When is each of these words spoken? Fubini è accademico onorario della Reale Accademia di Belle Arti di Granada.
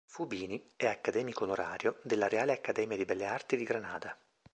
Fubini 0.09 0.71
è 0.77 0.87
accademico 0.87 1.43
onorario 1.43 1.99
della 2.01 2.27
Reale 2.27 2.53
Accademia 2.53 2.97
di 2.97 3.05
Belle 3.05 3.27
Arti 3.27 3.55
di 3.55 3.63
Granada. 3.63 4.17